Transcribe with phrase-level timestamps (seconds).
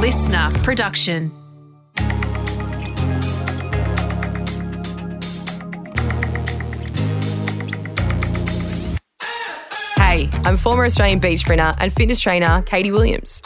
[0.00, 1.30] listener production.
[9.96, 13.42] Hey, I'm former Australian beach sprinter and fitness trainer Katie Williams.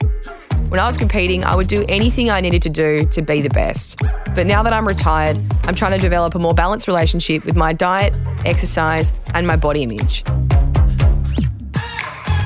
[0.69, 3.51] When I was competing, I would do anything I needed to do to be the
[3.51, 4.01] best.
[4.37, 7.73] But now that I'm retired, I'm trying to develop a more balanced relationship with my
[7.73, 8.15] diet,
[8.45, 10.23] exercise, and my body image.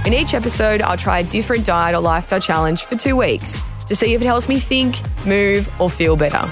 [0.07, 3.97] In each episode, I'll try a different diet or lifestyle challenge for two weeks to
[3.97, 6.47] see if it helps me think, move, or feel better.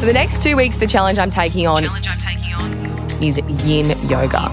[0.00, 3.38] For the next two weeks, the challenge I'm taking on Challenge I'm taking on is
[3.64, 4.50] yin yoga.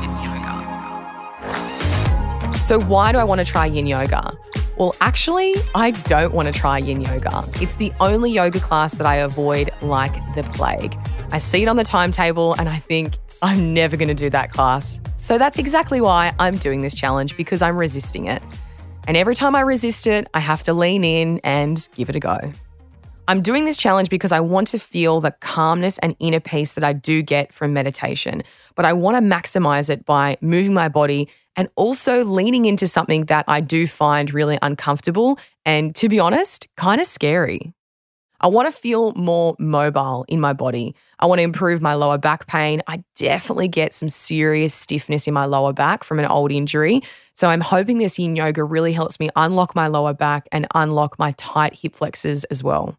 [2.65, 4.31] So, why do I want to try yin yoga?
[4.77, 7.43] Well, actually, I don't want to try yin yoga.
[7.55, 10.95] It's the only yoga class that I avoid like the plague.
[11.31, 14.51] I see it on the timetable and I think I'm never going to do that
[14.51, 14.99] class.
[15.17, 18.43] So, that's exactly why I'm doing this challenge because I'm resisting it.
[19.09, 22.19] And every time I resist it, I have to lean in and give it a
[22.19, 22.37] go.
[23.27, 26.83] I'm doing this challenge because I want to feel the calmness and inner peace that
[26.83, 28.43] I do get from meditation,
[28.75, 33.25] but I want to maximize it by moving my body and also leaning into something
[33.25, 37.73] that I do find really uncomfortable and, to be honest, kind of scary.
[38.41, 40.93] I want to feel more mobile in my body.
[41.19, 42.81] I want to improve my lower back pain.
[42.87, 47.01] I definitely get some serious stiffness in my lower back from an old injury.
[47.33, 51.19] So I'm hoping this yin yoga really helps me unlock my lower back and unlock
[51.19, 52.97] my tight hip flexors as well.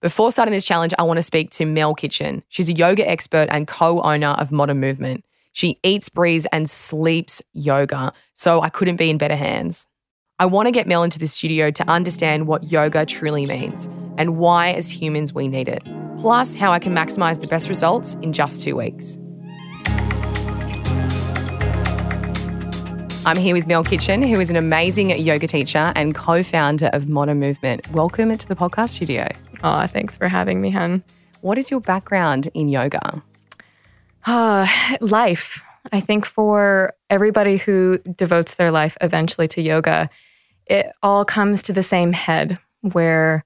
[0.00, 2.42] Before starting this challenge, I want to speak to Mel Kitchen.
[2.48, 5.24] She's a yoga expert and co owner of Modern Movement.
[5.52, 9.86] She eats, breathes, and sleeps yoga, so I couldn't be in better hands.
[10.38, 13.86] I want to get Mel into the studio to understand what yoga truly means
[14.18, 15.86] and why, as humans, we need it,
[16.24, 19.18] plus how I can maximize the best results in just two weeks.
[23.26, 27.10] I'm here with Mel Kitchen, who is an amazing yoga teacher and co founder of
[27.10, 27.86] Modern Movement.
[27.90, 29.28] Welcome to the podcast studio.
[29.62, 31.04] Oh, thanks for having me, hun.
[31.42, 33.22] What is your background in yoga?
[34.24, 34.66] Uh,
[35.02, 35.62] life.
[35.92, 40.08] I think for everybody who devotes their life eventually to yoga,
[40.64, 43.44] it all comes to the same head where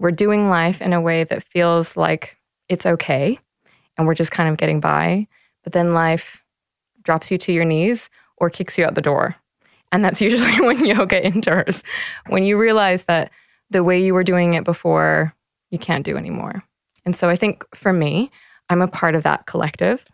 [0.00, 2.38] we're doing life in a way that feels like
[2.68, 3.38] it's okay
[3.96, 5.28] and we're just kind of getting by.
[5.62, 6.42] But then life
[7.02, 9.36] drops you to your knees or kicks you out the door.
[9.92, 11.84] And that's usually when yoga enters,
[12.28, 13.30] when you realize that
[13.68, 15.34] the way you were doing it before,
[15.70, 16.64] you can't do anymore.
[17.04, 18.30] And so I think for me,
[18.70, 20.06] I'm a part of that collective.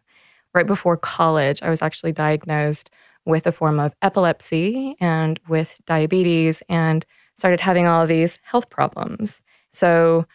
[0.53, 2.91] Right before college, I was actually diagnosed
[3.25, 8.69] with a form of epilepsy and with diabetes and started having all of these health
[8.71, 9.41] problems.
[9.77, 10.27] So,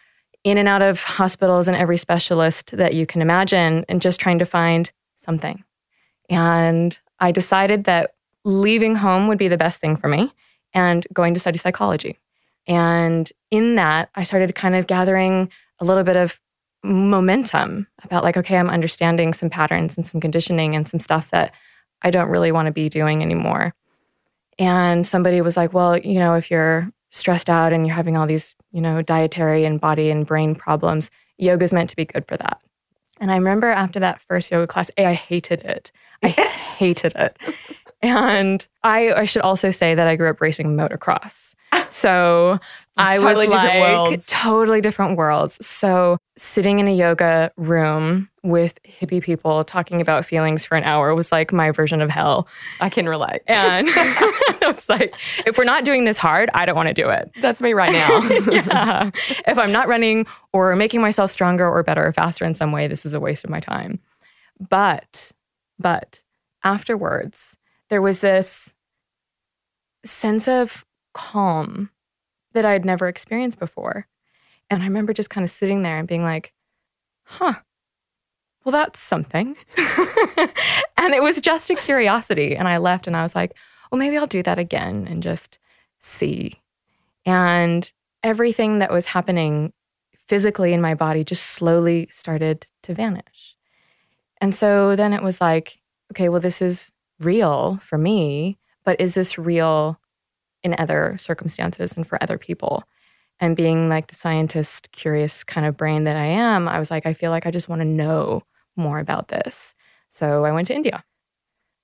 [0.44, 4.38] in and out of hospitals and every specialist that you can imagine, and just trying
[4.38, 5.62] to find something.
[6.28, 8.14] And I decided that
[8.44, 10.32] leaving home would be the best thing for me
[10.74, 12.18] and going to study psychology.
[12.66, 16.40] And in that, I started kind of gathering a little bit of
[16.82, 21.52] momentum about like, okay, I'm understanding some patterns and some conditioning and some stuff that
[22.02, 23.74] I don't really want to be doing anymore.
[24.58, 28.26] And somebody was like, well, you know, if you're stressed out and you're having all
[28.26, 32.36] these, you know, dietary and body and brain problems, yoga's meant to be good for
[32.36, 32.60] that.
[33.20, 35.92] And I remember after that first yoga class, A, I hated it.
[36.22, 36.28] I
[36.78, 37.38] hated it.
[38.00, 41.54] And I, I should also say that I grew up racing motocross.
[41.92, 42.58] So
[42.96, 44.26] I Totally was like worlds.
[44.26, 45.64] totally different worlds.
[45.64, 51.14] So sitting in a yoga room with hippie people talking about feelings for an hour
[51.14, 52.48] was like my version of hell.
[52.80, 53.42] I can relate.
[53.46, 55.14] And I was like,
[55.46, 57.30] if we're not doing this hard, I don't want to do it.
[57.40, 58.22] That's me right now.
[58.50, 59.10] yeah.
[59.46, 62.88] If I'm not running or making myself stronger or better or faster in some way,
[62.88, 64.00] this is a waste of my time.
[64.58, 65.32] But,
[65.78, 66.22] but
[66.64, 67.56] afterwards,
[67.90, 68.72] there was this
[70.04, 71.90] sense of calm
[72.52, 74.06] that I had never experienced before.
[74.70, 76.52] And I remember just kind of sitting there and being like,
[77.24, 77.54] huh,
[78.64, 79.56] well, that's something.
[80.96, 82.54] and it was just a curiosity.
[82.54, 83.54] And I left and I was like,
[83.90, 85.58] well, maybe I'll do that again and just
[86.00, 86.60] see.
[87.26, 87.90] And
[88.22, 89.72] everything that was happening
[90.26, 93.56] physically in my body just slowly started to vanish.
[94.40, 95.80] And so then it was like,
[96.12, 100.00] okay, well, this is real for me, but is this real
[100.62, 102.84] in other circumstances and for other people?
[103.40, 107.06] And being like the scientist, curious kind of brain that I am, I was like,
[107.06, 108.42] I feel like I just want to know
[108.76, 109.74] more about this.
[110.08, 111.04] So I went to India.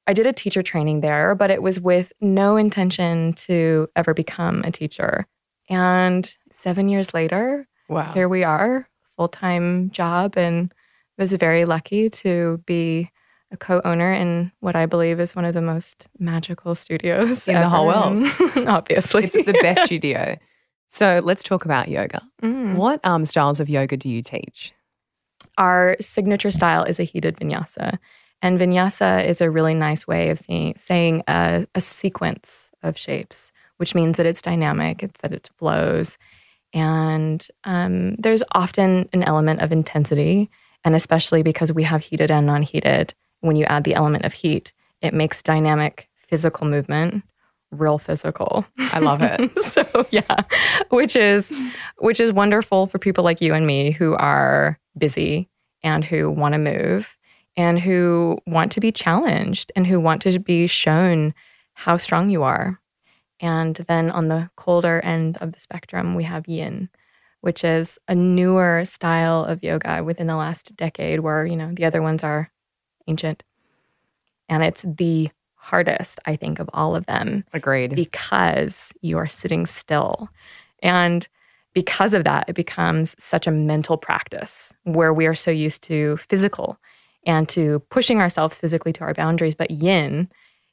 [0.07, 4.63] I did a teacher training there, but it was with no intention to ever become
[4.65, 5.27] a teacher.
[5.69, 8.13] And seven years later, wow.
[8.13, 10.73] here we are, full time job, and
[11.19, 13.11] I was very lucky to be
[13.51, 17.69] a co-owner in what I believe is one of the most magical studios In the
[17.69, 18.19] whole world.
[18.19, 18.69] world.
[18.69, 20.37] Obviously, It's the best studio.
[20.87, 22.23] So let's talk about yoga.
[22.43, 22.75] Mm.
[22.75, 24.73] What um, styles of yoga do you teach?
[25.57, 27.99] Our signature style is a heated vinyasa,
[28.43, 33.53] and vinyasa is a really nice way of seeing, saying a, a sequence of shapes,
[33.79, 36.17] which means that it's dynamic, it's that it flows,
[36.73, 40.49] and um, there's often an element of intensity,
[40.85, 44.73] and especially because we have heated and non-heated, when you add the element of heat,
[45.01, 47.23] it makes dynamic physical movement
[47.71, 48.67] real physical.
[48.79, 49.51] I love it.
[49.63, 50.43] so yeah,
[50.91, 51.53] which is
[51.99, 55.49] which is wonderful for people like you and me who are busy
[55.83, 57.17] and who want to move
[57.57, 61.35] and who want to be challenged and who want to be shown
[61.75, 62.81] how strong you are.
[63.41, 66.89] And then on the colder end of the spectrum, we have yin,
[67.41, 71.85] which is a newer style of yoga within the last decade where, you know, the
[71.85, 72.51] other ones are
[73.09, 73.43] ancient.
[74.49, 77.95] And it's the hardest, I think, of all of them Agreed.
[77.95, 80.29] because you are sitting still.
[80.83, 81.27] And
[81.75, 86.17] because of that, it becomes such a mental practice where we are so used to
[86.17, 86.79] physical
[87.27, 89.55] and to pushing ourselves physically to our boundaries.
[89.55, 90.29] But yin,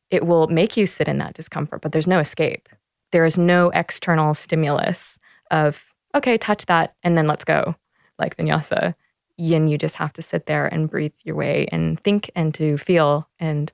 [0.10, 2.70] it will make you sit in that discomfort, but there's no escape.
[3.12, 5.20] There is no external stimulus
[5.52, 5.84] of,
[6.16, 7.76] okay, touch that and then let's go,
[8.18, 8.96] like vinyasa.
[9.38, 12.78] Yin, you just have to sit there and breathe your way and think and to
[12.78, 13.72] feel and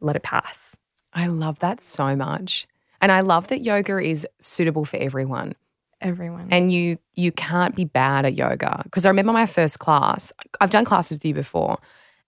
[0.00, 0.76] let it pass.
[1.12, 2.66] I love that so much.
[3.00, 5.54] And I love that yoga is suitable for everyone.
[6.00, 6.48] Everyone.
[6.50, 8.80] And you you can't be bad at yoga.
[8.84, 10.32] Because I remember my first class.
[10.60, 11.78] I've done classes with you before,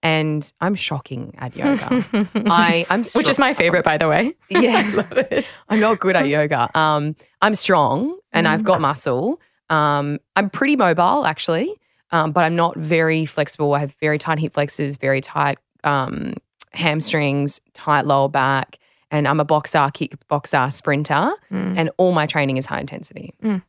[0.03, 2.07] and I'm shocking at yoga.
[2.35, 4.35] I I'm Which is my favorite, by the way.
[4.49, 4.77] Yeah.
[4.87, 5.47] I love it.
[5.69, 6.71] I'm not good at yoga.
[6.79, 9.41] Um, I'm strong and I've got muscle.
[9.69, 11.75] Um, I'm pretty mobile actually,
[12.11, 13.75] um, but I'm not very flexible.
[13.75, 16.35] I have very tight hip flexors, very tight um,
[16.73, 18.79] hamstrings, tight lower back,
[19.11, 21.75] and I'm a boxer, kickboxer, sprinter, Mm.
[21.79, 23.35] and all my training is high intensity.
[23.43, 23.63] Mm.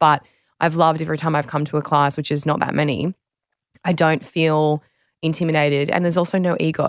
[0.00, 0.22] But
[0.60, 3.12] I've loved every time I've come to a class, which is not that many.
[3.84, 4.82] I don't feel
[5.22, 6.88] intimidated, and there's also no ego.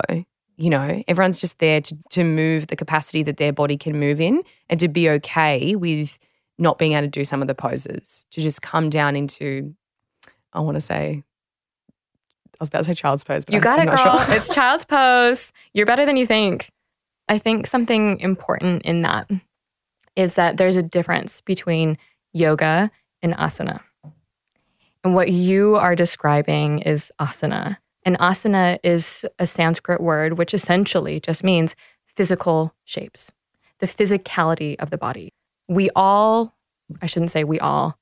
[0.57, 4.21] You know, everyone's just there to to move the capacity that their body can move
[4.21, 6.17] in, and to be okay with
[6.57, 8.25] not being able to do some of the poses.
[8.31, 9.75] To just come down into,
[10.55, 11.23] I want to say,
[11.89, 14.19] I was about to say child's pose, but You I'm- got I'm it, girl.
[14.25, 14.35] sure.
[14.37, 15.51] it's child's pose.
[15.73, 16.71] You're better than you think.
[17.27, 19.29] I think something important in that
[20.15, 21.97] is that there's a difference between
[22.33, 22.91] yoga
[23.21, 23.81] and asana.
[25.03, 27.77] And what you are describing is asana.
[28.03, 31.75] And asana is a Sanskrit word which essentially just means
[32.05, 33.31] physical shapes,
[33.79, 35.33] the physicality of the body.
[35.67, 36.53] We all,
[37.01, 37.97] I shouldn't say we all,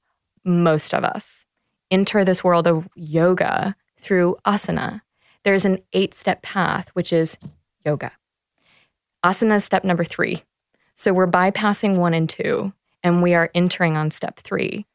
[0.46, 1.46] most of us
[1.94, 5.02] enter this world of yoga through asana.
[5.46, 7.38] There's an eight step path, which is
[7.86, 8.12] yoga.
[9.24, 10.44] Asana is step number three.
[10.96, 12.74] So we're bypassing one and two,
[13.04, 14.86] and we are entering on step three.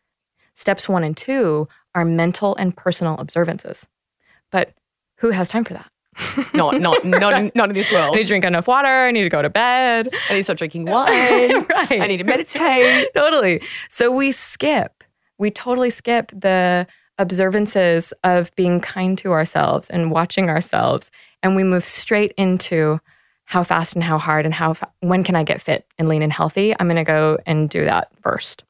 [0.55, 3.87] Steps one and two are mental and personal observances.
[4.51, 4.75] But
[5.19, 5.91] who has time for that?
[6.53, 8.11] not not not in, not in this world.
[8.15, 8.89] I need to drink enough water.
[8.89, 10.09] I need to go to bed.
[10.29, 11.65] I need to stop drinking wine.
[11.67, 12.01] right.
[12.03, 13.09] I need to meditate.
[13.15, 13.63] totally.
[13.89, 14.98] So we skip.
[15.39, 16.87] We totally skip the
[17.19, 21.11] observances of being kind to ourselves and watching ourselves,
[21.43, 23.01] and we move straight into
[23.45, 26.23] how fast and how hard and how fa- when can I get fit and lean
[26.23, 26.75] and healthy?
[26.79, 28.65] I'm going to go and do that first.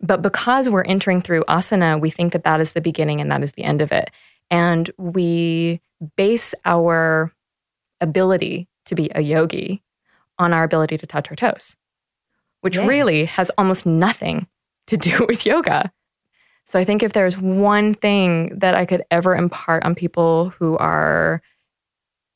[0.00, 3.42] But because we're entering through asana, we think that that is the beginning and that
[3.42, 4.10] is the end of it,
[4.50, 5.80] and we
[6.16, 7.32] base our
[8.00, 9.82] ability to be a yogi
[10.38, 11.76] on our ability to touch our toes
[12.60, 12.86] which Yeah.
[12.86, 14.46] really has almost nothing
[14.86, 15.92] to do with yoga.
[16.66, 20.76] So I think if there's one thing that I could ever impart on people who
[20.78, 21.40] are,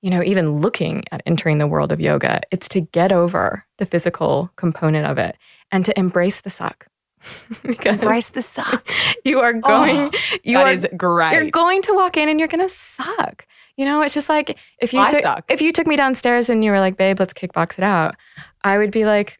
[0.03, 3.87] you know, even looking at entering the world of yoga, it's to get over the
[3.87, 5.37] physical component of it
[5.73, 6.87] and to embrace the suck.
[7.85, 8.89] Embrace the suck.
[9.25, 11.35] you are oh, going, you That are is great.
[11.35, 13.47] you're going to walk in and you're going to suck.
[13.77, 15.45] You know, it's just like if you I took suck.
[15.49, 18.15] if you took me downstairs and you were like, "Babe, let's kickbox it out,"
[18.63, 19.39] I would be like,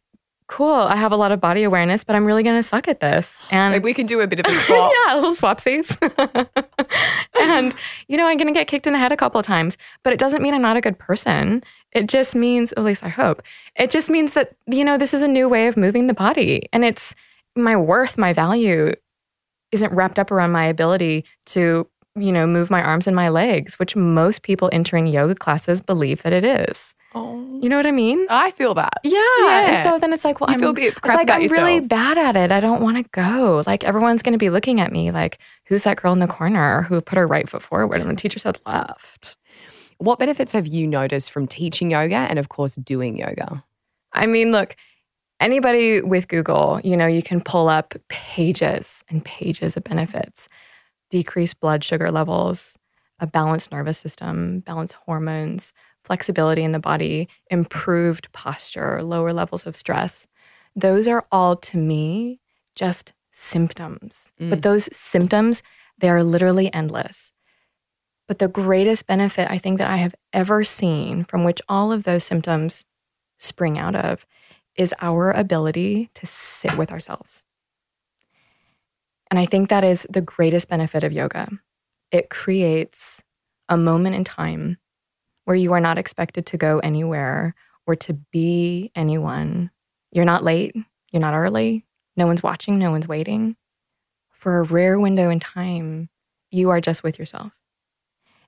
[0.51, 2.99] "Cool, I have a lot of body awareness, but I'm really going to suck at
[2.99, 4.91] this." And Like we can do a bit of a swap.
[5.07, 5.87] yeah, little swapsies.
[7.39, 7.73] and
[8.09, 10.11] you know, I'm going to get kicked in the head a couple of times, but
[10.13, 11.63] it doesn't mean I'm not a good person.
[11.93, 13.41] It just means, at least I hope,
[13.75, 16.67] it just means that you know this is a new way of moving the body,
[16.73, 17.15] and it's
[17.55, 18.93] my worth, my value
[19.71, 23.79] isn't wrapped up around my ability to you know move my arms and my legs,
[23.79, 26.93] which most people entering yoga classes believe that it is.
[27.13, 28.25] Oh, You know what I mean?
[28.29, 28.99] I feel that.
[29.03, 29.19] Yeah.
[29.39, 29.71] Yeah.
[29.71, 32.17] And so then it's like, well, You I'm, feel bit it's like I'm really bad
[32.17, 32.51] at it.
[32.51, 33.61] I don't want to go.
[33.67, 36.83] Like everyone's going to be looking at me like, who's that girl in the corner
[36.83, 37.97] who put her right foot forward?
[37.97, 39.35] I'm going to teach her to left.
[39.97, 43.63] What benefits have you noticed from teaching yoga and, of course, doing yoga?
[44.13, 44.75] I mean, look,
[45.41, 50.47] anybody with Google, you know, you can pull up pages and pages of benefits
[51.11, 52.79] decreased blood sugar levels,
[53.19, 59.75] a balanced nervous system, balanced hormones, flexibility in the body, improved posture, lower levels of
[59.75, 60.25] stress.
[60.75, 62.39] Those are all to me
[62.75, 64.31] just symptoms.
[64.39, 64.49] Mm.
[64.49, 65.61] But those symptoms,
[65.99, 67.31] they are literally endless.
[68.27, 72.03] But the greatest benefit I think that I have ever seen from which all of
[72.03, 72.85] those symptoms
[73.37, 74.25] spring out of
[74.75, 77.43] is our ability to sit with ourselves.
[79.31, 81.47] And I think that is the greatest benefit of yoga.
[82.11, 83.23] It creates
[83.69, 84.77] a moment in time
[85.45, 87.55] where you are not expected to go anywhere
[87.87, 89.71] or to be anyone.
[90.11, 90.75] You're not late,
[91.11, 91.85] you're not early,
[92.17, 93.55] no one's watching, no one's waiting.
[94.31, 96.09] For a rare window in time,
[96.49, 97.53] you are just with yourself.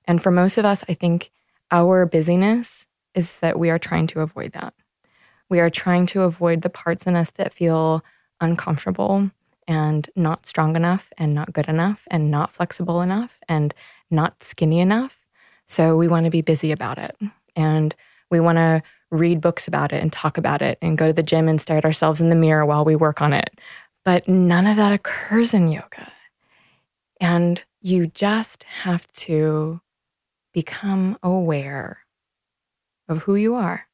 [0.04, 1.30] And for most of us, I think
[1.70, 4.74] our busyness is that we are trying to avoid that.
[5.48, 8.04] We are trying to avoid the parts in us that feel
[8.38, 9.30] uncomfortable
[9.66, 13.74] and not strong enough and not good enough and not flexible enough and
[14.10, 15.18] not skinny enough.
[15.66, 17.16] So we want to be busy about it.
[17.56, 17.94] And
[18.30, 21.22] we want to read books about it and talk about it and go to the
[21.22, 23.60] gym and stare at ourselves in the mirror while we work on it.
[24.04, 26.12] But none of that occurs in yoga.
[27.20, 29.80] And you just have to
[30.52, 32.00] become aware
[33.08, 33.86] of who you are.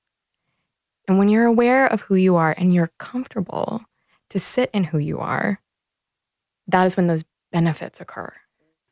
[1.06, 3.82] And when you're aware of who you are and you're comfortable
[4.30, 5.60] to sit in who you are,
[6.68, 8.32] that is when those benefits occur.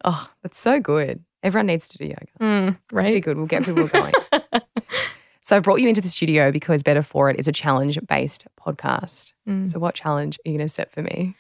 [0.04, 1.24] Oh, that's so good.
[1.42, 2.26] Everyone needs to do yoga.
[2.40, 3.14] Mm, right?
[3.14, 3.36] Be good.
[3.36, 4.14] We'll get people going.
[5.42, 9.32] so I brought you into the studio because Better For It is a challenge-based podcast.
[9.48, 9.66] Mm.
[9.66, 11.36] So what challenge are you going to set for me?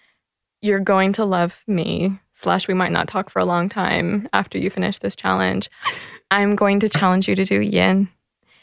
[0.60, 4.58] You're going to love me, slash, we might not talk for a long time after
[4.58, 5.70] you finish this challenge.
[6.30, 8.08] I'm going to challenge you to do yin.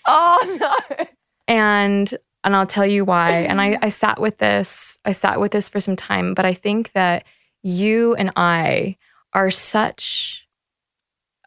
[0.07, 1.05] Oh no!
[1.47, 2.13] and
[2.45, 3.31] and I'll tell you why.
[3.31, 6.53] And I, I sat with this, I sat with this for some time, but I
[6.53, 7.25] think that
[7.63, 8.95] you and I
[9.33, 10.47] are such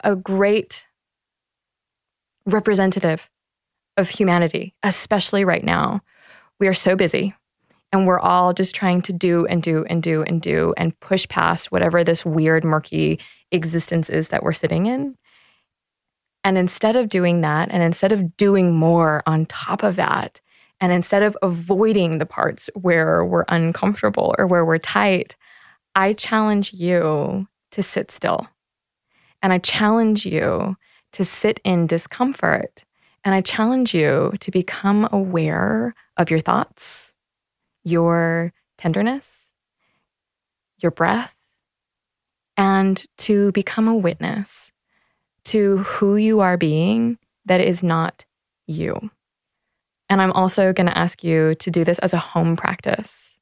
[0.05, 0.87] a great
[2.45, 3.31] representative
[3.97, 6.03] of humanity, especially right now.
[6.59, 7.35] We are so busy
[7.93, 11.27] and we're all just trying to do and do and do and do and push
[11.29, 13.19] past whatever this weird, murky
[13.51, 15.17] existence is that we're sitting in.
[16.45, 20.41] And instead of doing that, and instead of doing more on top of that,
[20.81, 25.37] and instead of avoiding the parts where we're uncomfortable or where we're tight,
[25.95, 28.49] I challenge you to sit still.
[29.43, 30.77] And I challenge you
[31.13, 32.85] to sit in discomfort.
[33.25, 37.13] And I challenge you to become aware of your thoughts,
[37.85, 39.53] your tenderness,
[40.79, 41.35] your breath,
[42.57, 44.73] and to become a witness
[45.45, 48.25] to who you are being that is not
[48.67, 49.11] you.
[50.09, 53.39] And I'm also going to ask you to do this as a home practice,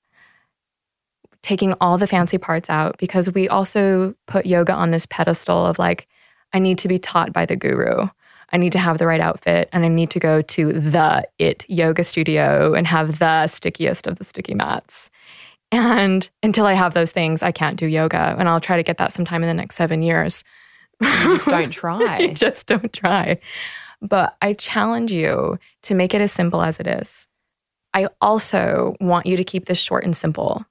[1.43, 5.79] taking all the fancy parts out, because we also put yoga on this pedestal of
[5.79, 6.09] like,
[6.53, 8.09] I need to be taught by the guru.
[8.53, 11.69] I need to have the right outfit and I need to go to the it
[11.69, 15.11] yoga studio and have the stickiest of the sticky mats.
[15.73, 18.37] And until I have those things, I can't do yoga.
[18.39, 20.45] And I'll try to get that sometime in the next seven years.
[21.03, 22.19] You just don't try.
[22.19, 23.39] you just don't try.
[24.03, 27.29] But I challenge you to make it as simple as it is.
[27.95, 30.65] I also want you to keep this short and simple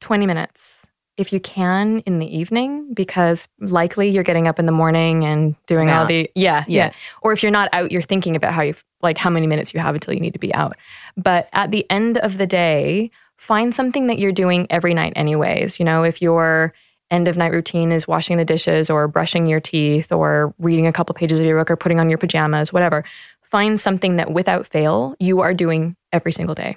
[0.00, 0.86] 20 minutes
[1.16, 5.56] if you can in the evening, because likely you're getting up in the morning and
[5.66, 6.86] doing all the, yeah, Yeah.
[6.86, 6.92] yeah.
[7.22, 9.80] Or if you're not out, you're thinking about how you, like how many minutes you
[9.80, 10.76] have until you need to be out.
[11.16, 15.80] But at the end of the day, find something that you're doing every night, anyways.
[15.80, 16.72] You know, if your
[17.10, 20.92] end of night routine is washing the dishes or brushing your teeth or reading a
[20.92, 23.04] couple pages of your book or putting on your pajamas, whatever,
[23.42, 26.76] find something that without fail you are doing every single day.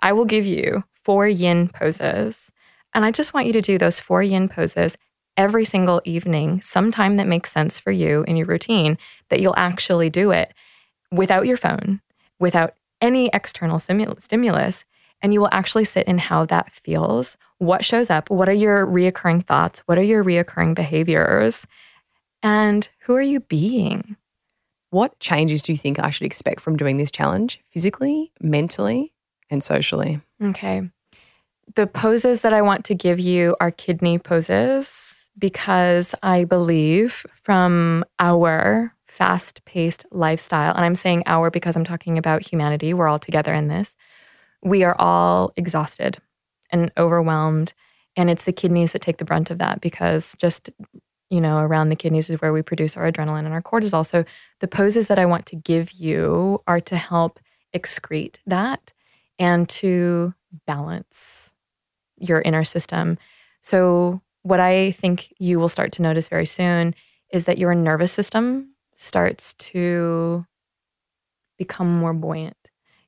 [0.00, 2.50] I will give you four yin poses.
[2.94, 4.96] And I just want you to do those four yin poses
[5.36, 8.98] every single evening, sometime that makes sense for you in your routine,
[9.28, 10.52] that you'll actually do it
[11.12, 12.00] without your phone,
[12.38, 14.84] without any external stimulus.
[15.22, 18.86] And you will actually sit in how that feels, what shows up, what are your
[18.86, 21.66] reoccurring thoughts, what are your reoccurring behaviors,
[22.42, 24.16] and who are you being?
[24.90, 29.12] What changes do you think I should expect from doing this challenge physically, mentally,
[29.50, 30.20] and socially?
[30.42, 30.88] Okay.
[31.76, 38.04] The poses that I want to give you are kidney poses because I believe from
[38.18, 43.18] our fast paced lifestyle, and I'm saying our because I'm talking about humanity, we're all
[43.18, 43.94] together in this,
[44.62, 46.18] we are all exhausted
[46.70, 47.72] and overwhelmed.
[48.16, 50.70] And it's the kidneys that take the brunt of that because just
[51.30, 54.04] you know, around the kidneys is where we produce our adrenaline and our cortisol.
[54.04, 54.24] So
[54.58, 57.38] the poses that I want to give you are to help
[57.74, 58.92] excrete that
[59.38, 60.34] and to
[60.66, 61.52] balance
[62.18, 63.16] your inner system.
[63.60, 66.94] So what I think you will start to notice very soon
[67.32, 70.44] is that your nervous system starts to
[71.58, 72.56] become more buoyant.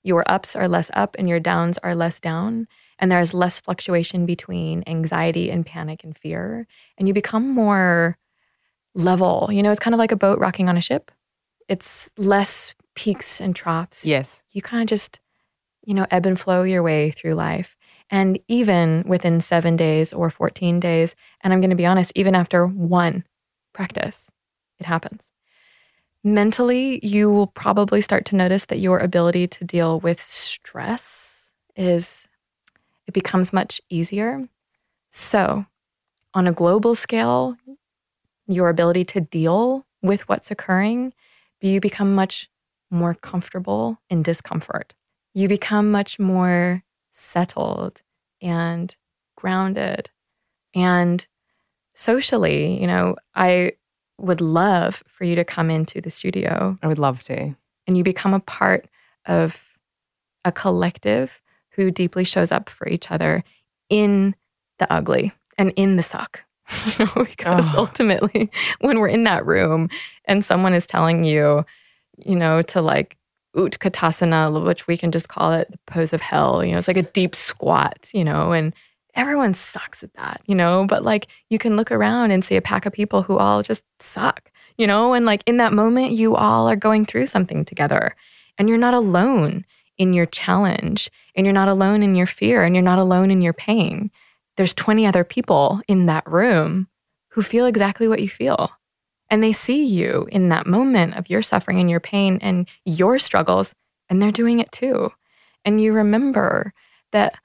[0.02, 2.66] Your ups are less up and your downs are less down.
[2.99, 6.66] And there's less fluctuation between anxiety and panic and fear.
[6.97, 8.18] And you become more
[8.94, 9.49] level.
[9.50, 11.11] You know, it's kind of like a boat rocking on a ship.
[11.68, 14.04] It's less peaks and troughs.
[14.04, 14.44] Yes.
[14.50, 15.21] You kind of just,
[15.85, 17.76] you know, ebb and flow your way through life.
[18.11, 22.35] And even within seven days or 14 days, and I'm going to be honest, even
[22.35, 23.25] after one
[23.73, 24.30] practice,
[24.78, 25.32] it happens.
[26.25, 32.29] Mentally, you will probably start to notice that your ability to deal with stress is,
[33.09, 34.49] it becomes much easier.
[35.11, 35.67] So,
[36.35, 37.57] on a global scale,
[38.47, 41.12] your ability to deal with what's occurring,
[41.61, 42.49] you become much
[42.91, 44.95] more comfortable in discomfort.
[45.35, 48.02] You become much more settled
[48.41, 48.95] and
[49.37, 50.11] grounded.
[50.75, 51.26] And
[51.95, 53.73] socially, you know, I
[54.23, 56.79] would love for you to come into the studio.
[56.83, 57.55] I would love to.
[57.87, 58.88] And you become a part
[59.26, 59.64] of
[60.45, 63.45] a collective who deeply shows up for each other
[63.88, 64.35] in
[64.79, 66.45] the ugly and in the suck.
[66.99, 67.79] You know, because oh.
[67.79, 68.50] ultimately,
[68.81, 69.91] when we're in that room
[70.25, 71.67] and someone is telling you,
[72.17, 73.17] you know, to like
[73.57, 76.64] Utkatasana, which we can just call it the pose of hell.
[76.64, 78.75] You know, it's like a deep squat, you know, and
[79.14, 82.62] everyone sucks at that, you know, but like you can look around and see a
[82.62, 86.35] pack of people who all just suck, you know, and like in that moment, you
[86.35, 88.16] all are going through something together
[88.59, 89.64] and you're not alone
[89.99, 93.42] in your challenge and you're not alone in your fear and you're not alone in
[93.42, 94.11] your pain.
[94.57, 96.88] There's 20 other people in that room
[97.31, 98.73] who feel exactly what you feel.
[99.31, 103.19] And they see you in that moment of your suffering and your pain and your
[103.19, 103.75] struggles,
[104.11, 105.11] and they're doing it too.
[105.64, 106.75] And you remember
[107.12, 107.38] that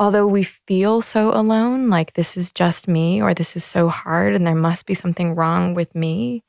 [0.00, 4.34] although we feel so alone, like this is just me or this is so hard
[4.34, 6.42] and there must be something wrong with me,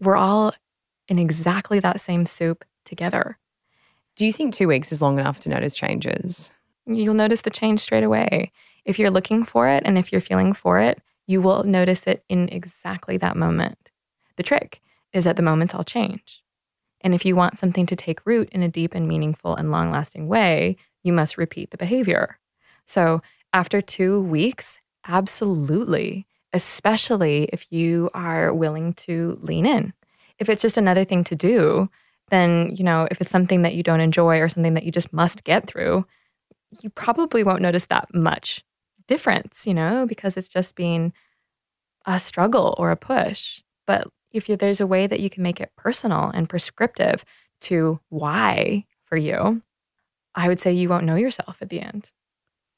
[0.00, 0.52] we're all
[1.06, 3.38] in exactly that same soup together.
[4.16, 6.50] Do you think two weeks is long enough to notice changes?
[6.84, 8.50] You'll notice the change straight away.
[8.84, 12.24] If you're looking for it and if you're feeling for it, you will notice it
[12.28, 13.90] in exactly that moment.
[14.36, 14.80] The trick
[15.12, 16.42] is that the moments all change.
[17.00, 19.92] And if you want something to take root in a deep and meaningful and long
[19.92, 22.40] lasting way, you must repeat the behavior.
[22.86, 29.92] So after two weeks, absolutely, especially if you are willing to lean in.
[30.38, 31.88] If it's just another thing to do,
[32.30, 35.12] then, you know, if it's something that you don't enjoy or something that you just
[35.12, 36.06] must get through,
[36.80, 38.64] you probably won't notice that much
[39.06, 41.12] difference, you know, because it's just been
[42.06, 43.62] a struggle or a push.
[43.86, 47.24] But if you, there's a way that you can make it personal and prescriptive
[47.62, 49.62] to why for you,
[50.34, 52.10] I would say you won't know yourself at the end.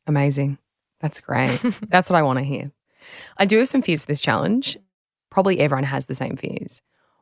[0.07, 0.59] Amazing.
[1.01, 1.61] That's great.
[1.89, 2.71] That's what I want to hear.
[3.37, 4.77] I do have some fears for this challenge.
[5.31, 6.81] Probably everyone has the same fears.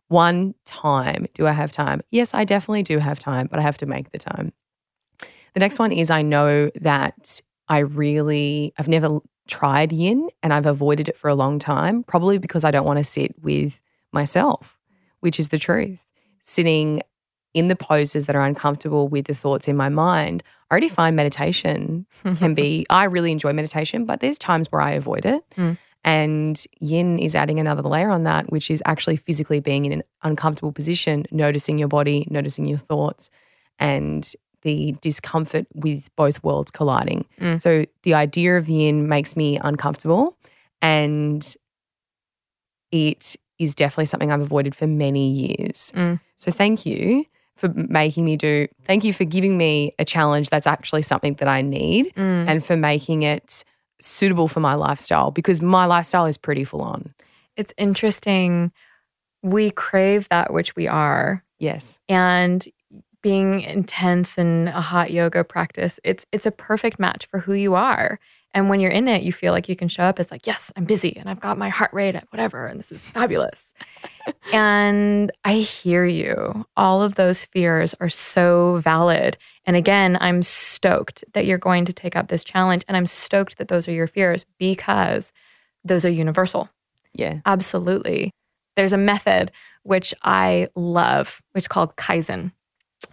[0.09, 1.27] One, time.
[1.35, 2.03] Do I have time?
[2.11, 4.53] Yes, I definitely do have time, but I have to make the time.
[5.55, 10.67] The next one is I know that I really, I've never tried yin and I've
[10.67, 13.81] avoided it for a long time, probably because I don't want to sit with
[14.13, 14.79] myself,
[15.21, 15.99] which is the truth.
[16.45, 17.03] Sitting
[17.55, 21.15] in the poses that are uncomfortable with the thoughts in my mind, I already find
[21.15, 22.07] meditation
[22.39, 25.45] can be, I really enjoy meditation, but there's times where I avoid it.
[25.57, 25.77] Mm.
[26.05, 30.03] And yin is adding another layer on that, which is actually physically being in an
[30.23, 33.31] uncomfortable position, noticing your body, noticing your thoughts,
[33.79, 37.25] and the discomfort with both worlds colliding.
[37.41, 37.61] Mm.
[37.61, 40.37] So the idea of yin makes me uncomfortable
[40.81, 41.55] and
[42.91, 45.93] it is definitely something I've avoided for many years.
[45.95, 46.21] Mm.
[46.37, 50.67] So thank you for making me do, thank you for giving me a challenge that's
[50.67, 52.49] actually something that I need mm.
[52.49, 53.65] and for making it
[54.01, 57.15] suitable for my lifestyle because my lifestyle is pretty full on.
[57.57, 58.73] It's interesting.
[59.43, 61.45] We crave that which we are.
[61.59, 62.01] Yes.
[62.09, 62.67] And
[63.23, 67.75] being intense in a hot yoga practice, it's it's a perfect match for who you
[67.75, 68.19] are.
[68.55, 70.71] And when you're in it, you feel like you can show up as like, yes,
[70.77, 73.73] I'm busy and I've got my heart rate at whatever, and this is fabulous.
[74.53, 76.67] and I hear you.
[76.77, 79.39] All of those fears are so valid.
[79.65, 82.85] And again, I'm stoked that you're going to take up this challenge.
[82.89, 85.33] And I'm stoked that those are your fears because
[85.85, 86.69] those are universal.
[87.15, 87.41] Yeah.
[87.47, 88.33] Absolutely.
[88.77, 89.51] There's a method
[89.83, 92.53] which I love, which is called Kaizen.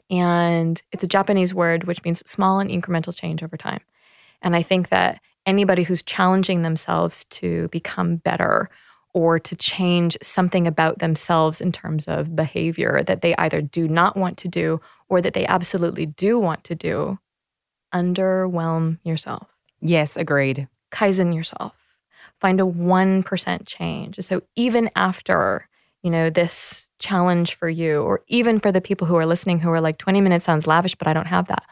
[0.10, 3.82] And it's a Japanese word which means small and incremental change over time.
[4.42, 8.70] And I think that anybody who's challenging themselves to become better
[9.14, 14.16] or to change something about themselves in terms of behavior that they either do not
[14.16, 17.18] want to do or that they absolutely do want to do,
[17.94, 19.48] underwhelm yourself.
[19.82, 20.68] Yes, agreed.
[20.92, 21.74] Kaizen yourself.
[22.40, 24.20] Find a 1% change.
[24.20, 25.68] So even after,
[26.04, 29.72] you know, this challenge for you or even for the people who are listening who
[29.72, 31.64] are like 20 minutes sounds lavish but I don't have that.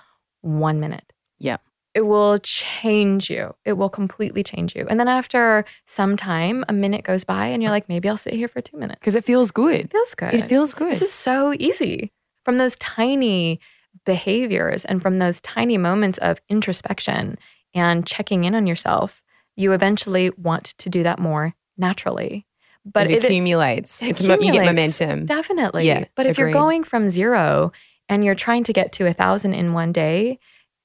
[0.41, 1.13] 1 minute.
[1.37, 1.57] Yeah.
[1.97, 3.55] It will change you.
[3.65, 4.85] It will completely change you.
[4.87, 8.35] And then after some time, a minute goes by and you're like maybe I'll sit
[8.35, 8.99] here for 2 minutes.
[8.99, 9.85] Because it feels good.
[9.85, 10.33] It feels good.
[10.35, 10.91] It feels good.
[10.91, 12.11] This is so easy.
[12.45, 13.59] From those tiny
[14.05, 17.39] behaviors and from those tiny moments of introspection
[17.73, 19.23] and checking in on yourself,
[19.55, 22.45] you eventually want to do that more naturally.
[22.85, 24.03] But it, accumulates.
[24.03, 25.25] it it's mo- you get momentum.
[25.25, 25.87] Definitely.
[25.87, 27.71] Yeah, but if you're going from zero
[28.07, 30.37] and you're trying to get to a thousand in one day,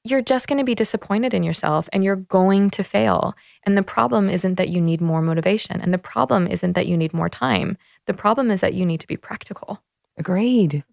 [0.04, 3.34] you're just going to be disappointed in yourself and you're going to fail.
[3.64, 5.80] And the problem isn't that you need more motivation.
[5.80, 7.78] And the problem isn't that you need more time.
[8.06, 9.80] The problem is that you need to be practical.
[10.18, 10.84] Agreed.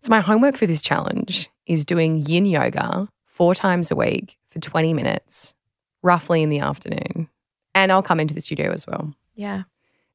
[0.00, 4.58] So, my homework for this challenge is doing yin yoga four times a week for
[4.58, 5.54] 20 minutes,
[6.02, 7.28] roughly in the afternoon.
[7.74, 9.14] And I'll come into the studio as well.
[9.34, 9.62] Yeah.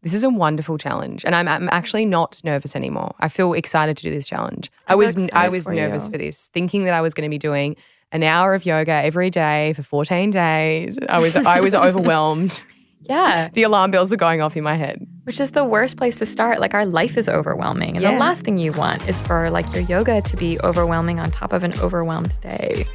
[0.04, 3.16] This is a wonderful challenge, and I'm, I'm actually not nervous anymore.
[3.20, 4.72] I feel excited to do this challenge.
[4.88, 6.12] I, I was I was for nervous you.
[6.12, 7.76] for this, thinking that I was going to be doing
[8.12, 10.98] an hour of yoga every day for 14 days.
[11.10, 12.62] I was I was overwhelmed.
[13.02, 13.50] Yeah.
[13.54, 15.06] The alarm bells were going off in my head.
[15.24, 16.60] Which is the worst place to start.
[16.60, 17.96] Like our life is overwhelming.
[17.96, 18.14] And Yeah.
[18.14, 21.54] the last thing you want is for like your yoga to be overwhelming on top
[21.54, 22.86] of an overwhelmed day.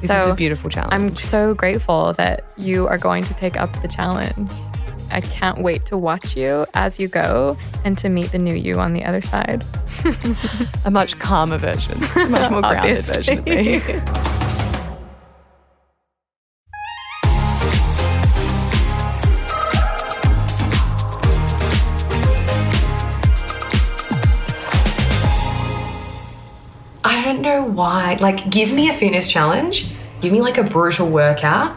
[0.00, 0.92] This is a beautiful challenge.
[0.92, 4.50] I'm so grateful that you are going to take up the challenge.
[5.10, 8.74] I can't wait to watch you as you go and to meet the new you
[8.78, 9.64] on the other side.
[10.84, 13.80] a much calmer version, a much more grounded version of me.
[27.76, 28.16] Why.
[28.20, 31.76] Like, give me a fitness challenge, give me like a brutal workout,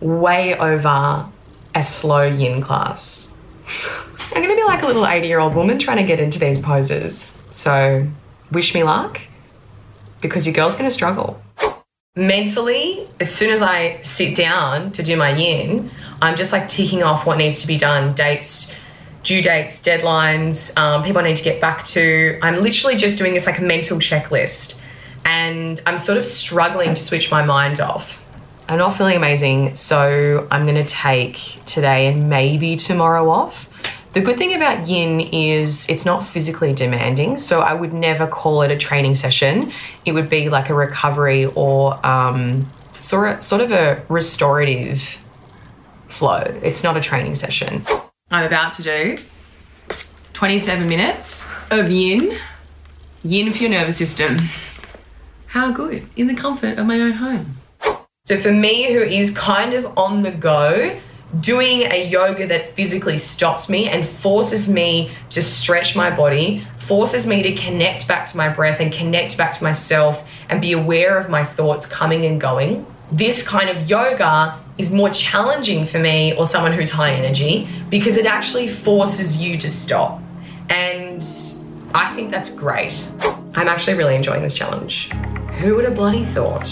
[0.00, 1.28] way over
[1.74, 3.34] a slow yin class.
[4.34, 6.60] I'm gonna be like a little 80 year old woman trying to get into these
[6.60, 7.36] poses.
[7.50, 8.06] So,
[8.50, 9.20] wish me luck
[10.20, 11.42] because your girl's gonna struggle.
[12.14, 17.02] Mentally, as soon as I sit down to do my yin, I'm just like ticking
[17.02, 18.74] off what needs to be done dates,
[19.22, 22.38] due dates, deadlines, um, people I need to get back to.
[22.42, 24.81] I'm literally just doing this like a mental checklist
[25.24, 28.22] and I'm sort of struggling to switch my mind off.
[28.68, 33.68] I'm not feeling amazing, so I'm gonna take today and maybe tomorrow off.
[34.12, 38.62] The good thing about yin is it's not physically demanding, so I would never call
[38.62, 39.72] it a training session.
[40.04, 45.18] It would be like a recovery or um, sort of, sort of a restorative
[46.08, 46.42] flow.
[46.62, 47.84] It's not a training session.
[48.30, 49.16] I'm about to do
[50.34, 52.36] 27 minutes of yin,
[53.22, 54.38] yin for your nervous system.
[55.52, 57.58] How good in the comfort of my own home.
[58.24, 60.98] So for me, who is kind of on the go,
[61.40, 67.26] doing a yoga that physically stops me and forces me to stretch my body, forces
[67.26, 71.18] me to connect back to my breath and connect back to myself and be aware
[71.18, 72.86] of my thoughts coming and going.
[73.10, 78.16] This kind of yoga is more challenging for me or someone who's high energy because
[78.16, 80.18] it actually forces you to stop.
[80.70, 81.22] And
[81.92, 83.06] I think that's great.
[83.54, 85.10] I'm actually really enjoying this challenge.
[85.58, 86.66] Who would have bloody thought?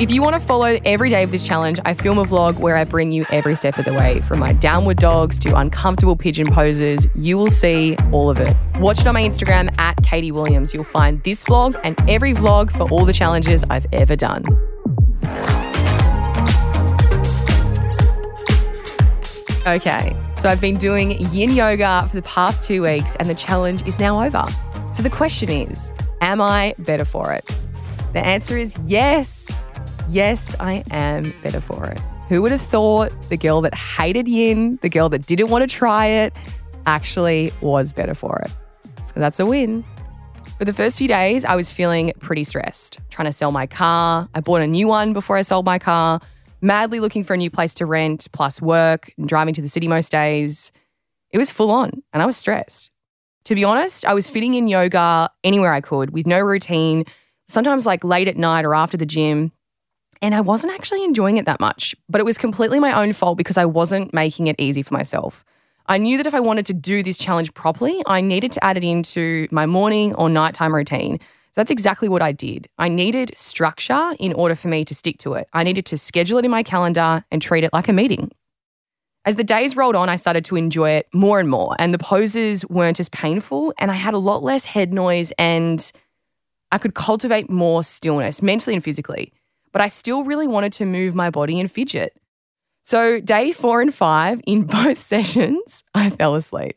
[0.00, 2.76] If you want to follow every day of this challenge, I film a vlog where
[2.76, 6.50] I bring you every step of the way from my downward dogs to uncomfortable pigeon
[6.50, 7.06] poses.
[7.14, 8.56] You will see all of it.
[8.78, 10.72] Watch it on my Instagram at Katie Williams.
[10.72, 14.44] You'll find this vlog and every vlog for all the challenges I've ever done.
[19.66, 23.86] Okay, so I've been doing yin yoga for the past two weeks and the challenge
[23.86, 24.46] is now over.
[24.94, 27.44] So the question is Am I better for it?
[28.12, 29.50] The answer is yes.
[30.08, 31.98] Yes, I am better for it.
[32.28, 35.76] Who would have thought the girl that hated yin, the girl that didn't want to
[35.76, 36.32] try it,
[36.86, 38.52] actually was better for it?
[39.06, 39.84] So that's a win.
[40.58, 44.28] For the first few days, I was feeling pretty stressed, trying to sell my car.
[44.34, 46.20] I bought a new one before I sold my car,
[46.60, 49.88] madly looking for a new place to rent, plus work and driving to the city
[49.88, 50.70] most days.
[51.30, 52.89] It was full on, and I was stressed.
[53.44, 57.04] To be honest, I was fitting in yoga anywhere I could with no routine,
[57.48, 59.52] sometimes like late at night or after the gym.
[60.22, 63.38] And I wasn't actually enjoying it that much, but it was completely my own fault
[63.38, 65.44] because I wasn't making it easy for myself.
[65.86, 68.76] I knew that if I wanted to do this challenge properly, I needed to add
[68.76, 71.18] it into my morning or nighttime routine.
[71.18, 72.68] So that's exactly what I did.
[72.78, 75.48] I needed structure in order for me to stick to it.
[75.52, 78.30] I needed to schedule it in my calendar and treat it like a meeting.
[79.26, 81.98] As the days rolled on, I started to enjoy it more and more, and the
[81.98, 85.92] poses weren't as painful, and I had a lot less head noise, and
[86.72, 89.32] I could cultivate more stillness mentally and physically.
[89.72, 92.16] But I still really wanted to move my body and fidget.
[92.82, 96.76] So, day four and five, in both sessions, I fell asleep.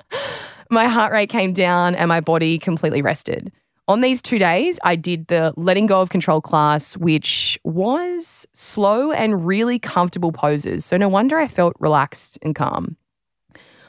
[0.70, 3.52] my heart rate came down and my body completely rested.
[3.88, 9.12] On these two days, I did the letting go of control class, which was slow
[9.12, 10.84] and really comfortable poses.
[10.84, 12.98] So, no wonder I felt relaxed and calm.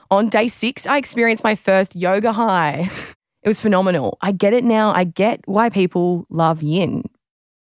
[0.09, 2.89] On day six, I experienced my first yoga high.
[3.41, 4.17] It was phenomenal.
[4.19, 4.93] I get it now.
[4.93, 7.05] I get why people love yin.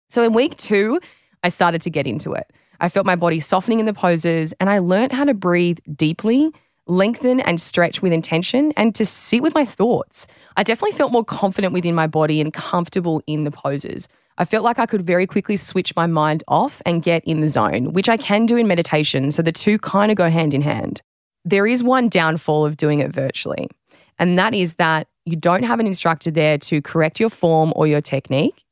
[0.09, 0.99] So, in week two,
[1.41, 2.51] I started to get into it.
[2.81, 6.51] I felt my body softening in the poses, and I learned how to breathe deeply
[6.89, 10.27] lengthen and stretch with intention and to sit with my thoughts.
[10.57, 14.07] I definitely felt more confident within my body and comfortable in the poses.
[14.39, 17.49] I felt like I could very quickly switch my mind off and get in the
[17.49, 19.31] zone, which I can do in meditation.
[19.31, 21.01] So the two kind of go hand in hand.
[21.45, 23.69] There is one downfall of doing it virtually,
[24.17, 27.87] and that is that you don't have an instructor there to correct your form or
[27.87, 28.65] your technique.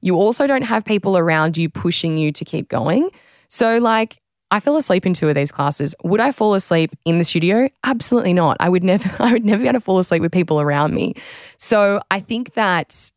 [0.00, 3.10] You also don't have people around you pushing you to keep going.
[3.48, 4.21] So, like,
[4.52, 5.94] I fell asleep in two of these classes.
[6.04, 7.70] Would I fall asleep in the studio?
[7.84, 8.58] Absolutely not.
[8.60, 11.14] I would never I would never be able to fall asleep with people around me.
[11.56, 13.10] So I think that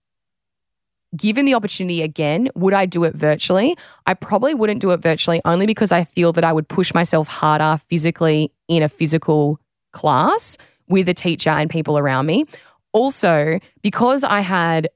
[1.16, 3.78] given the opportunity again, would I do it virtually?
[4.08, 7.28] I probably wouldn't do it virtually only because I feel that I would push myself
[7.28, 9.60] harder physically in a physical
[9.92, 12.46] class with a teacher and people around me.
[12.94, 14.88] Also, because I had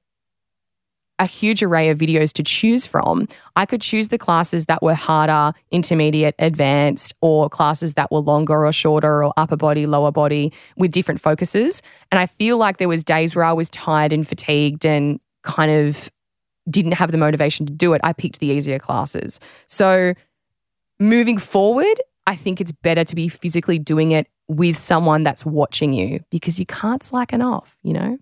[1.20, 3.28] a huge array of videos to choose from.
[3.56, 8.66] I could choose the classes that were harder, intermediate, advanced, or classes that were longer
[8.66, 11.82] or shorter or upper body, lower body with different focuses.
[12.12, 15.72] And I feel like there was days where I was tired and fatigued and kind
[15.72, 16.10] of
[16.70, 18.02] didn't have the motivation to do it.
[18.04, 19.40] I picked the easier classes.
[19.68, 20.14] So
[21.00, 25.94] moving forward, I think it's better to be physically doing it with someone that's watching
[25.94, 28.18] you because you can't slacken off, you know?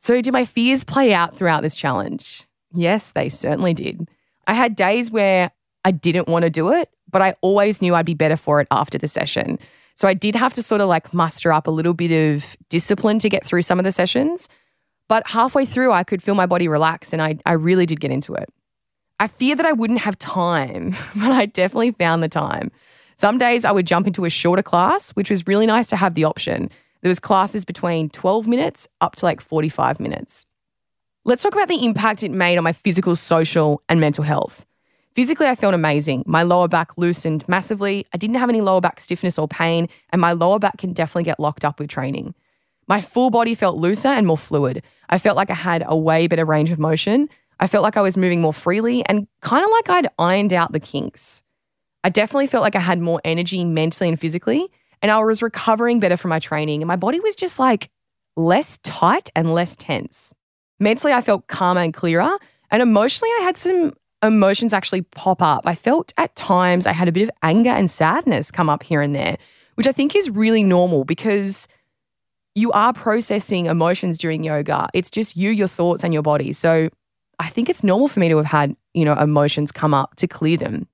[0.00, 2.44] So, did my fears play out throughout this challenge?
[2.72, 4.08] Yes, they certainly did.
[4.46, 5.50] I had days where
[5.84, 8.68] I didn't want to do it, but I always knew I'd be better for it
[8.70, 9.58] after the session.
[9.94, 13.18] So, I did have to sort of like muster up a little bit of discipline
[13.18, 14.48] to get through some of the sessions.
[15.06, 18.10] But halfway through, I could feel my body relax and I, I really did get
[18.10, 18.48] into it.
[19.18, 22.70] I fear that I wouldn't have time, but I definitely found the time.
[23.16, 26.14] Some days I would jump into a shorter class, which was really nice to have
[26.14, 26.70] the option.
[27.02, 30.46] There was classes between 12 minutes up to like 45 minutes.
[31.24, 34.64] Let's talk about the impact it made on my physical, social, and mental health.
[35.14, 36.22] Physically, I felt amazing.
[36.26, 38.06] My lower back loosened massively.
[38.14, 41.24] I didn't have any lower back stiffness or pain, and my lower back can definitely
[41.24, 42.34] get locked up with training.
[42.86, 44.82] My full body felt looser and more fluid.
[45.08, 47.28] I felt like I had a way better range of motion.
[47.58, 50.72] I felt like I was moving more freely and kind of like I'd ironed out
[50.72, 51.42] the kinks.
[52.02, 54.70] I definitely felt like I had more energy mentally and physically,
[55.02, 56.82] and I was recovering better from my training.
[56.82, 57.90] And my body was just like
[58.36, 60.34] less tight and less tense.
[60.78, 62.38] Mentally, I felt calmer and clearer.
[62.70, 65.62] And emotionally, I had some emotions actually pop up.
[65.64, 69.00] I felt at times I had a bit of anger and sadness come up here
[69.00, 69.38] and there,
[69.74, 71.66] which I think is really normal because
[72.54, 74.88] you are processing emotions during yoga.
[74.92, 76.52] It's just you, your thoughts, and your body.
[76.52, 76.90] So
[77.38, 80.28] I think it's normal for me to have had, you know, emotions come up to
[80.28, 80.88] clear them.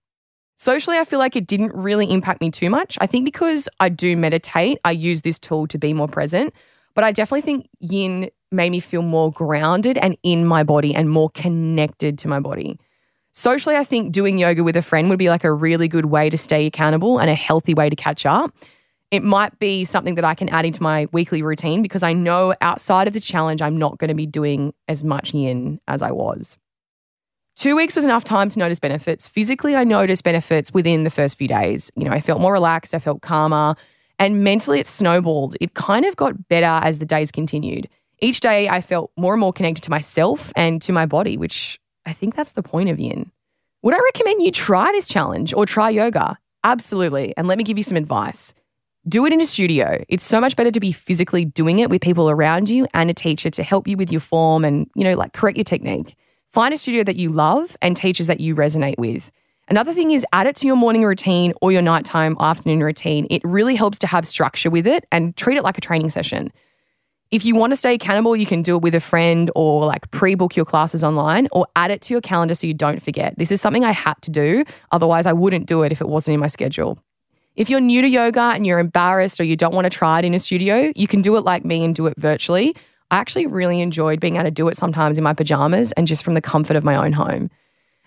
[0.57, 2.97] Socially, I feel like it didn't really impact me too much.
[3.01, 6.55] I think because I do meditate, I use this tool to be more present.
[6.95, 11.11] But I definitely think yin made me feel more grounded and in my body and
[11.11, 12.81] more connected to my body.
[13.35, 16.31] Socially, I think doing yoga with a friend would be like a really good way
[16.31, 18.57] to stay accountable and a healthy way to catch up.
[19.11, 22.55] It might be something that I can add into my weekly routine because I know
[22.63, 26.13] outside of the challenge, I'm not going to be doing as much yin as I
[26.13, 26.57] was.
[27.57, 29.29] Two weeks was enough time to notice benefits.
[29.29, 31.91] Physically, I noticed benefits within the first few days.
[31.97, 33.77] You know, I felt more relaxed, I felt calmer,
[34.19, 35.57] and mentally it snowballed.
[35.59, 37.89] It kind of got better as the days continued.
[38.19, 41.81] Each day, I felt more and more connected to myself and to my body, which
[42.05, 43.31] I think that's the point of yin.
[43.83, 46.37] Would I recommend you try this challenge or try yoga?
[46.63, 47.33] Absolutely.
[47.39, 48.53] And let me give you some advice.
[49.09, 50.05] Do it in a studio.
[50.11, 53.15] It's so much better to be physically doing it with people around you and a
[53.15, 56.17] teacher to help you with your form and, you know, like correct your technique.
[56.57, 59.31] Find a studio that you love and teachers that you resonate with.
[59.69, 63.27] Another thing is add it to your morning routine or your nighttime afternoon routine.
[63.29, 66.51] It really helps to have structure with it and treat it like a training session.
[67.31, 70.11] If you want to stay accountable, you can do it with a friend or like
[70.13, 73.35] pre book your classes online or add it to your calendar so you don't forget.
[73.37, 74.65] This is something I had to do.
[74.93, 76.99] Otherwise, I wouldn't do it if it wasn't in my schedule.
[77.55, 80.25] If you're new to yoga and you're embarrassed or you don't want to try it
[80.25, 82.75] in a studio, you can do it like me and do it virtually.
[83.11, 86.25] I actually really enjoyed being able to do it sometimes in my pajamas and just
[86.25, 87.51] from the comfort of my own home.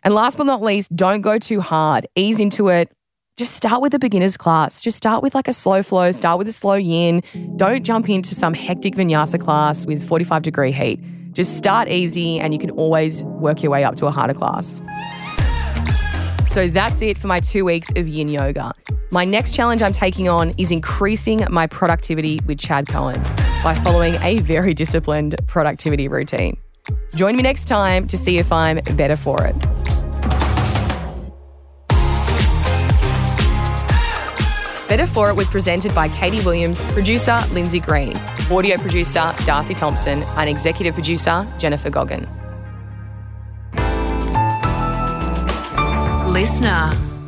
[0.04, 2.08] And last but not least, don't go too hard.
[2.16, 2.92] Ease into it.
[3.38, 4.82] just start with a beginner's class.
[4.82, 7.24] Just start with like a slow flow, start with a slow yin.
[7.56, 11.00] Don't jump into some hectic vinyasa class with 45 degree heat.
[11.32, 14.82] Just start easy and you can always work your way up to a harder class.
[16.50, 18.74] So that's it for my two weeks of yin yoga.
[19.12, 23.22] My next challenge I'm taking on is increasing my productivity with Chad Cohen
[23.64, 26.58] by following a very disciplined productivity routine.
[27.14, 29.56] Join me next time to see if I'm better for it.
[34.88, 38.18] Better For It was presented by Katie Williams, producer Lindsay Green,
[38.50, 42.28] audio producer Darcy Thompson, and executive producer Jennifer Goggin.
[46.30, 47.19] Listener.